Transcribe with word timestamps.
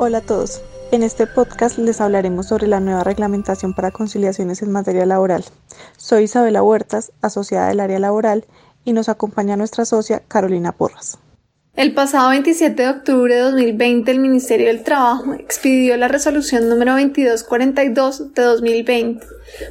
Hola 0.00 0.18
a 0.18 0.20
todos. 0.20 0.62
En 0.92 1.02
este 1.02 1.26
podcast 1.26 1.76
les 1.76 2.00
hablaremos 2.00 2.46
sobre 2.46 2.68
la 2.68 2.78
nueva 2.78 3.02
reglamentación 3.02 3.74
para 3.74 3.90
conciliaciones 3.90 4.62
en 4.62 4.70
materia 4.70 5.04
laboral. 5.06 5.44
Soy 5.96 6.22
Isabela 6.22 6.62
Huertas, 6.62 7.10
asociada 7.20 7.66
del 7.66 7.80
área 7.80 7.98
laboral, 7.98 8.44
y 8.84 8.92
nos 8.92 9.08
acompaña 9.08 9.56
nuestra 9.56 9.84
socia 9.84 10.22
Carolina 10.28 10.70
Porras. 10.70 11.18
El 11.74 11.94
pasado 11.94 12.30
27 12.30 12.80
de 12.80 12.88
octubre 12.88 13.34
de 13.34 13.40
2020, 13.40 14.08
el 14.12 14.20
Ministerio 14.20 14.68
del 14.68 14.84
Trabajo 14.84 15.34
expidió 15.34 15.96
la 15.96 16.06
resolución 16.06 16.68
número 16.68 16.92
2242 16.92 18.34
de 18.34 18.42
2020, 18.42 19.26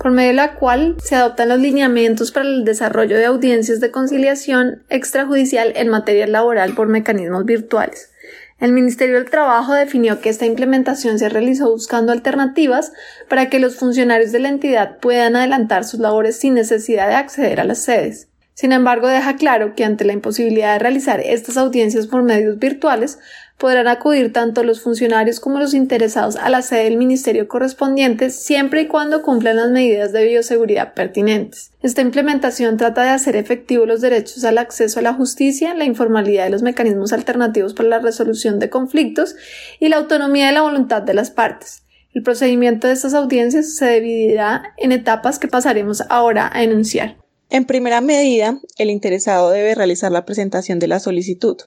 por 0.00 0.12
medio 0.12 0.28
de 0.28 0.34
la 0.34 0.54
cual 0.54 0.96
se 1.02 1.16
adoptan 1.16 1.48
los 1.48 1.58
lineamientos 1.58 2.30
para 2.30 2.46
el 2.46 2.64
desarrollo 2.64 3.16
de 3.16 3.24
audiencias 3.24 3.80
de 3.80 3.90
conciliación 3.90 4.84
extrajudicial 4.88 5.72
en 5.74 5.88
materia 5.88 6.28
laboral 6.28 6.74
por 6.74 6.86
mecanismos 6.86 7.44
virtuales. 7.44 8.12
El 8.62 8.70
Ministerio 8.70 9.16
del 9.16 9.28
Trabajo 9.28 9.74
definió 9.74 10.20
que 10.20 10.28
esta 10.28 10.46
implementación 10.46 11.18
se 11.18 11.28
realizó 11.28 11.68
buscando 11.72 12.12
alternativas 12.12 12.92
para 13.28 13.50
que 13.50 13.58
los 13.58 13.74
funcionarios 13.74 14.30
de 14.30 14.38
la 14.38 14.50
entidad 14.50 14.98
puedan 14.98 15.34
adelantar 15.34 15.82
sus 15.82 15.98
labores 15.98 16.38
sin 16.38 16.54
necesidad 16.54 17.08
de 17.08 17.16
acceder 17.16 17.58
a 17.58 17.64
las 17.64 17.82
sedes. 17.82 18.28
Sin 18.54 18.70
embargo, 18.70 19.08
deja 19.08 19.34
claro 19.34 19.74
que 19.74 19.84
ante 19.84 20.04
la 20.04 20.12
imposibilidad 20.12 20.74
de 20.74 20.78
realizar 20.78 21.18
estas 21.18 21.56
audiencias 21.56 22.06
por 22.06 22.22
medios 22.22 22.60
virtuales, 22.60 23.18
podrán 23.62 23.86
acudir 23.86 24.32
tanto 24.32 24.64
los 24.64 24.80
funcionarios 24.80 25.38
como 25.38 25.60
los 25.60 25.72
interesados 25.72 26.34
a 26.34 26.50
la 26.50 26.62
sede 26.62 26.82
del 26.82 26.96
ministerio 26.96 27.46
correspondiente 27.46 28.30
siempre 28.30 28.82
y 28.82 28.88
cuando 28.88 29.22
cumplan 29.22 29.54
las 29.54 29.70
medidas 29.70 30.10
de 30.10 30.24
bioseguridad 30.24 30.94
pertinentes. 30.94 31.70
Esta 31.80 32.00
implementación 32.00 32.76
trata 32.76 33.04
de 33.04 33.10
hacer 33.10 33.36
efectivos 33.36 33.86
los 33.86 34.00
derechos 34.00 34.42
al 34.42 34.58
acceso 34.58 34.98
a 34.98 35.02
la 35.02 35.14
justicia, 35.14 35.74
la 35.74 35.84
informalidad 35.84 36.42
de 36.42 36.50
los 36.50 36.62
mecanismos 36.62 37.12
alternativos 37.12 37.72
para 37.72 37.88
la 37.88 38.00
resolución 38.00 38.58
de 38.58 38.68
conflictos 38.68 39.36
y 39.78 39.90
la 39.90 39.98
autonomía 39.98 40.48
de 40.48 40.54
la 40.54 40.62
voluntad 40.62 41.00
de 41.02 41.14
las 41.14 41.30
partes. 41.30 41.84
El 42.14 42.24
procedimiento 42.24 42.88
de 42.88 42.94
estas 42.94 43.14
audiencias 43.14 43.76
se 43.76 44.00
dividirá 44.00 44.74
en 44.76 44.90
etapas 44.90 45.38
que 45.38 45.46
pasaremos 45.46 46.02
ahora 46.08 46.50
a 46.52 46.64
enunciar. 46.64 47.21
En 47.52 47.66
primera 47.66 48.00
medida, 48.00 48.62
el 48.78 48.88
interesado 48.88 49.50
debe 49.50 49.74
realizar 49.74 50.10
la 50.10 50.24
presentación 50.24 50.78
de 50.78 50.88
la 50.88 51.00
solicitud. 51.00 51.58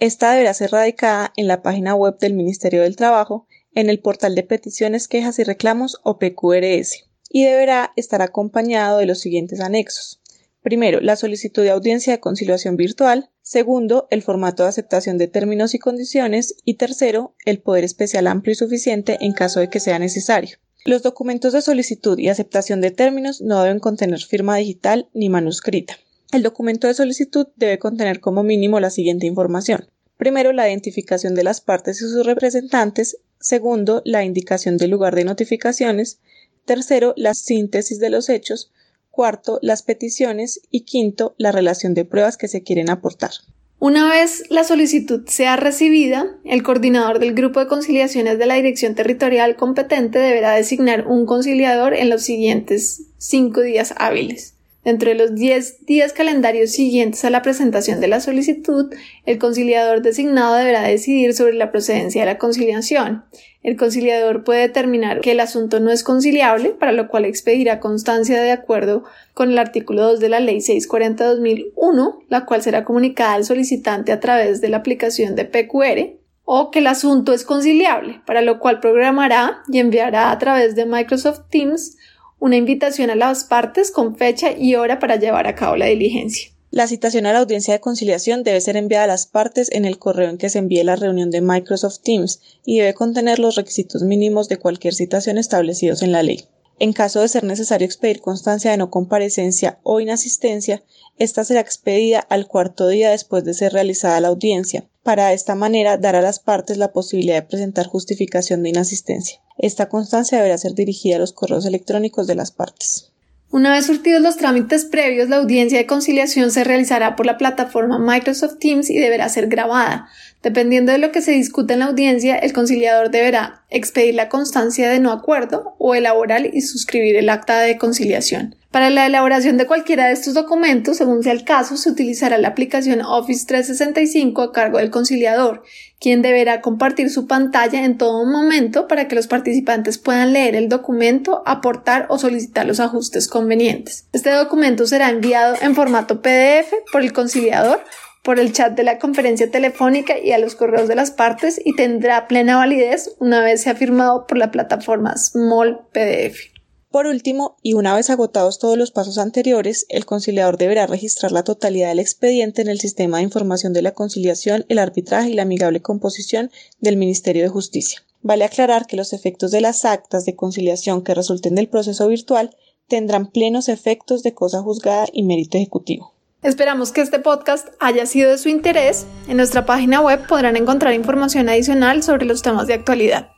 Esta 0.00 0.32
deberá 0.32 0.52
ser 0.54 0.72
radicada 0.72 1.32
en 1.36 1.46
la 1.46 1.62
página 1.62 1.94
web 1.94 2.18
del 2.18 2.34
Ministerio 2.34 2.82
del 2.82 2.96
Trabajo, 2.96 3.46
en 3.72 3.90
el 3.90 4.00
portal 4.00 4.34
de 4.34 4.42
peticiones, 4.42 5.06
quejas 5.06 5.38
y 5.38 5.44
reclamos 5.44 6.00
o 6.02 6.18
PQRS, 6.18 7.04
y 7.28 7.44
deberá 7.44 7.92
estar 7.94 8.22
acompañado 8.22 8.98
de 8.98 9.06
los 9.06 9.20
siguientes 9.20 9.60
anexos. 9.60 10.20
Primero, 10.62 11.00
la 11.00 11.14
solicitud 11.14 11.62
de 11.62 11.70
audiencia 11.70 12.12
de 12.12 12.18
conciliación 12.18 12.76
virtual. 12.76 13.30
Segundo, 13.40 14.08
el 14.10 14.22
formato 14.22 14.64
de 14.64 14.70
aceptación 14.70 15.16
de 15.16 15.28
términos 15.28 15.74
y 15.74 15.78
condiciones. 15.78 16.56
Y 16.64 16.74
tercero, 16.74 17.36
el 17.44 17.60
poder 17.60 17.84
especial 17.84 18.26
amplio 18.26 18.54
y 18.54 18.56
suficiente 18.56 19.16
en 19.20 19.32
caso 19.32 19.60
de 19.60 19.70
que 19.70 19.78
sea 19.78 20.00
necesario. 20.00 20.58
Los 20.86 21.02
documentos 21.02 21.52
de 21.52 21.60
solicitud 21.60 22.18
y 22.18 22.28
aceptación 22.28 22.80
de 22.80 22.90
términos 22.90 23.42
no 23.42 23.62
deben 23.62 23.80
contener 23.80 24.20
firma 24.20 24.56
digital 24.56 25.10
ni 25.12 25.28
manuscrita. 25.28 25.98
El 26.32 26.42
documento 26.42 26.86
de 26.86 26.94
solicitud 26.94 27.48
debe 27.56 27.78
contener 27.78 28.20
como 28.20 28.42
mínimo 28.42 28.80
la 28.80 28.88
siguiente 28.88 29.26
información. 29.26 29.90
Primero, 30.16 30.52
la 30.52 30.68
identificación 30.68 31.34
de 31.34 31.44
las 31.44 31.60
partes 31.60 32.00
y 32.00 32.04
sus 32.04 32.24
representantes. 32.24 33.18
Segundo, 33.40 34.00
la 34.04 34.24
indicación 34.24 34.78
del 34.78 34.90
lugar 34.90 35.14
de 35.14 35.24
notificaciones. 35.24 36.20
Tercero, 36.64 37.12
la 37.16 37.34
síntesis 37.34 37.98
de 37.98 38.10
los 38.10 38.28
hechos. 38.28 38.72
Cuarto, 39.10 39.58
las 39.60 39.82
peticiones. 39.82 40.62
Y 40.70 40.82
quinto, 40.82 41.34
la 41.36 41.52
relación 41.52 41.92
de 41.92 42.06
pruebas 42.06 42.36
que 42.36 42.48
se 42.48 42.62
quieren 42.62 42.88
aportar. 42.88 43.32
Una 43.80 44.10
vez 44.10 44.44
la 44.50 44.62
solicitud 44.62 45.22
sea 45.26 45.56
recibida, 45.56 46.36
el 46.44 46.62
coordinador 46.62 47.18
del 47.18 47.32
grupo 47.32 47.60
de 47.60 47.66
conciliaciones 47.66 48.38
de 48.38 48.44
la 48.44 48.56
dirección 48.56 48.94
territorial 48.94 49.56
competente 49.56 50.18
deberá 50.18 50.52
designar 50.52 51.06
un 51.06 51.24
conciliador 51.24 51.94
en 51.94 52.10
los 52.10 52.20
siguientes 52.20 53.04
cinco 53.16 53.62
días 53.62 53.94
hábiles. 53.96 54.54
Dentro 54.82 55.10
de 55.10 55.14
los 55.14 55.34
10 55.34 55.84
días 55.84 56.14
calendarios 56.14 56.70
siguientes 56.70 57.22
a 57.26 57.30
la 57.30 57.42
presentación 57.42 58.00
de 58.00 58.08
la 58.08 58.20
solicitud, 58.20 58.90
el 59.26 59.38
conciliador 59.38 60.00
designado 60.00 60.54
deberá 60.54 60.80
decidir 60.80 61.34
sobre 61.34 61.52
la 61.52 61.70
procedencia 61.70 62.22
de 62.22 62.26
la 62.26 62.38
conciliación. 62.38 63.24
El 63.62 63.76
conciliador 63.76 64.42
puede 64.42 64.62
determinar 64.62 65.20
que 65.20 65.32
el 65.32 65.40
asunto 65.40 65.80
no 65.80 65.90
es 65.90 66.02
conciliable, 66.02 66.70
para 66.70 66.92
lo 66.92 67.08
cual 67.08 67.26
expedirá 67.26 67.78
constancia 67.78 68.40
de 68.40 68.52
acuerdo 68.52 69.04
con 69.34 69.50
el 69.50 69.58
artículo 69.58 70.02
2 70.02 70.20
de 70.20 70.28
la 70.30 70.40
Ley 70.40 70.60
640-2001, 70.60 72.24
la 72.30 72.46
cual 72.46 72.62
será 72.62 72.82
comunicada 72.84 73.34
al 73.34 73.44
solicitante 73.44 74.12
a 74.12 74.20
través 74.20 74.62
de 74.62 74.70
la 74.70 74.78
aplicación 74.78 75.36
de 75.36 75.44
PQR, 75.44 76.20
o 76.44 76.70
que 76.70 76.78
el 76.78 76.86
asunto 76.86 77.34
es 77.34 77.44
conciliable, 77.44 78.22
para 78.24 78.40
lo 78.40 78.58
cual 78.58 78.80
programará 78.80 79.62
y 79.68 79.78
enviará 79.78 80.30
a 80.30 80.38
través 80.38 80.74
de 80.74 80.86
Microsoft 80.86 81.42
Teams 81.50 81.98
una 82.40 82.56
invitación 82.56 83.10
a 83.10 83.14
las 83.14 83.44
partes 83.44 83.92
con 83.92 84.16
fecha 84.16 84.50
y 84.50 84.74
hora 84.74 84.98
para 84.98 85.16
llevar 85.16 85.46
a 85.46 85.54
cabo 85.54 85.76
la 85.76 85.86
diligencia. 85.86 86.50
La 86.72 86.86
citación 86.86 87.26
a 87.26 87.32
la 87.32 87.40
audiencia 87.40 87.74
de 87.74 87.80
conciliación 87.80 88.44
debe 88.44 88.60
ser 88.60 88.76
enviada 88.76 89.04
a 89.04 89.08
las 89.08 89.26
partes 89.26 89.70
en 89.72 89.84
el 89.84 89.98
correo 89.98 90.30
en 90.30 90.38
que 90.38 90.48
se 90.50 90.60
envíe 90.60 90.84
la 90.84 90.96
reunión 90.96 91.30
de 91.30 91.40
Microsoft 91.40 91.98
Teams 92.02 92.40
y 92.64 92.78
debe 92.78 92.94
contener 92.94 93.40
los 93.40 93.56
requisitos 93.56 94.02
mínimos 94.02 94.48
de 94.48 94.56
cualquier 94.56 94.94
citación 94.94 95.36
establecidos 95.36 96.02
en 96.02 96.12
la 96.12 96.22
ley. 96.22 96.44
En 96.80 96.94
caso 96.94 97.20
de 97.20 97.28
ser 97.28 97.44
necesario 97.44 97.84
expedir 97.84 98.22
constancia 98.22 98.70
de 98.70 98.78
no 98.78 98.88
comparecencia 98.88 99.78
o 99.82 100.00
inasistencia, 100.00 100.82
esta 101.18 101.44
será 101.44 101.60
expedida 101.60 102.20
al 102.20 102.46
cuarto 102.46 102.88
día 102.88 103.10
después 103.10 103.44
de 103.44 103.52
ser 103.52 103.74
realizada 103.74 104.18
la 104.22 104.28
audiencia, 104.28 104.88
para 105.02 105.34
esta 105.34 105.54
manera 105.54 105.98
dar 105.98 106.16
a 106.16 106.22
las 106.22 106.38
partes 106.38 106.78
la 106.78 106.92
posibilidad 106.92 107.34
de 107.34 107.42
presentar 107.46 107.86
justificación 107.86 108.62
de 108.62 108.70
inasistencia. 108.70 109.42
Esta 109.58 109.90
constancia 109.90 110.38
deberá 110.38 110.56
ser 110.56 110.72
dirigida 110.72 111.16
a 111.16 111.18
los 111.18 111.34
correos 111.34 111.66
electrónicos 111.66 112.26
de 112.26 112.36
las 112.36 112.50
partes. 112.50 113.12
Una 113.52 113.72
vez 113.72 113.86
surtidos 113.86 114.22
los 114.22 114.36
trámites 114.36 114.84
previos, 114.84 115.28
la 115.28 115.36
audiencia 115.36 115.76
de 115.76 115.86
conciliación 115.86 116.52
se 116.52 116.62
realizará 116.62 117.16
por 117.16 117.26
la 117.26 117.36
plataforma 117.36 117.98
Microsoft 117.98 118.58
Teams 118.58 118.88
y 118.88 118.96
deberá 118.96 119.28
ser 119.28 119.48
grabada. 119.48 120.08
Dependiendo 120.42 120.92
de 120.92 120.98
lo 120.98 121.12
que 121.12 121.20
se 121.20 121.32
discute 121.32 121.74
en 121.74 121.80
la 121.80 121.86
audiencia, 121.86 122.36
el 122.36 122.54
conciliador 122.54 123.10
deberá 123.10 123.62
expedir 123.68 124.14
la 124.14 124.30
constancia 124.30 124.88
de 124.88 124.98
no 124.98 125.12
acuerdo 125.12 125.74
o 125.78 125.94
elaborar 125.94 126.46
y 126.46 126.62
suscribir 126.62 127.16
el 127.16 127.28
acta 127.28 127.60
de 127.60 127.76
conciliación. 127.76 128.56
Para 128.70 128.88
la 128.88 129.06
elaboración 129.06 129.56
de 129.56 129.66
cualquiera 129.66 130.06
de 130.06 130.12
estos 130.12 130.32
documentos, 130.32 130.96
según 130.96 131.24
sea 131.24 131.32
el 131.32 131.44
caso, 131.44 131.76
se 131.76 131.90
utilizará 131.90 132.38
la 132.38 132.48
aplicación 132.48 133.02
Office 133.02 133.44
365 133.46 134.40
a 134.40 134.52
cargo 134.52 134.78
del 134.78 134.90
conciliador, 134.90 135.64
quien 135.98 136.22
deberá 136.22 136.60
compartir 136.60 137.10
su 137.10 137.26
pantalla 137.26 137.84
en 137.84 137.98
todo 137.98 138.24
momento 138.24 138.86
para 138.86 139.08
que 139.08 139.16
los 139.16 139.26
participantes 139.26 139.98
puedan 139.98 140.32
leer 140.32 140.54
el 140.54 140.68
documento, 140.68 141.42
aportar 141.46 142.06
o 142.10 142.18
solicitar 142.18 142.64
los 142.64 142.78
ajustes 142.78 143.26
convenientes. 143.26 144.06
Este 144.12 144.30
documento 144.30 144.86
será 144.86 145.10
enviado 145.10 145.56
en 145.60 145.74
formato 145.74 146.22
PDF 146.22 146.72
por 146.92 147.02
el 147.02 147.12
conciliador 147.12 147.80
por 148.22 148.38
el 148.38 148.52
chat 148.52 148.76
de 148.76 148.82
la 148.82 148.98
conferencia 148.98 149.50
telefónica 149.50 150.18
y 150.18 150.32
a 150.32 150.38
los 150.38 150.54
correos 150.54 150.88
de 150.88 150.94
las 150.94 151.10
partes 151.10 151.60
y 151.64 151.74
tendrá 151.74 152.28
plena 152.28 152.56
validez 152.56 153.16
una 153.18 153.40
vez 153.40 153.62
sea 153.62 153.74
firmado 153.74 154.26
por 154.26 154.38
la 154.38 154.50
plataforma 154.50 155.16
Small 155.16 155.80
PDF. 155.92 156.50
Por 156.90 157.06
último, 157.06 157.56
y 157.62 157.74
una 157.74 157.94
vez 157.94 158.10
agotados 158.10 158.58
todos 158.58 158.76
los 158.76 158.90
pasos 158.90 159.16
anteriores, 159.16 159.86
el 159.90 160.06
conciliador 160.06 160.58
deberá 160.58 160.88
registrar 160.88 161.30
la 161.30 161.44
totalidad 161.44 161.90
del 161.90 162.00
expediente 162.00 162.62
en 162.62 162.68
el 162.68 162.80
sistema 162.80 163.18
de 163.18 163.22
información 163.22 163.72
de 163.72 163.82
la 163.82 163.92
conciliación, 163.92 164.66
el 164.68 164.80
arbitraje 164.80 165.30
y 165.30 165.34
la 165.34 165.42
amigable 165.42 165.82
composición 165.82 166.50
del 166.80 166.96
Ministerio 166.96 167.44
de 167.44 167.48
Justicia. 167.48 168.02
Vale 168.22 168.44
aclarar 168.44 168.86
que 168.86 168.96
los 168.96 169.12
efectos 169.12 169.52
de 169.52 169.60
las 169.60 169.84
actas 169.84 170.24
de 170.24 170.34
conciliación 170.34 171.02
que 171.02 171.14
resulten 171.14 171.54
del 171.54 171.68
proceso 171.68 172.08
virtual 172.08 172.56
tendrán 172.88 173.30
plenos 173.30 173.68
efectos 173.68 174.24
de 174.24 174.34
cosa 174.34 174.60
juzgada 174.60 175.06
y 175.12 175.22
mérito 175.22 175.58
ejecutivo. 175.58 176.12
Esperamos 176.42 176.90
que 176.90 177.02
este 177.02 177.18
podcast 177.18 177.68
haya 177.80 178.06
sido 178.06 178.30
de 178.30 178.38
su 178.38 178.48
interés. 178.48 179.06
En 179.28 179.36
nuestra 179.36 179.66
página 179.66 180.00
web 180.00 180.26
podrán 180.26 180.56
encontrar 180.56 180.94
información 180.94 181.50
adicional 181.50 182.02
sobre 182.02 182.24
los 182.24 182.40
temas 182.40 182.66
de 182.66 182.74
actualidad. 182.74 183.32